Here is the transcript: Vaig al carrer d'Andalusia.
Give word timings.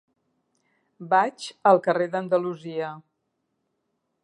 Vaig 1.11 1.45
al 1.73 1.81
carrer 1.89 2.09
d'Andalusia. 2.15 2.91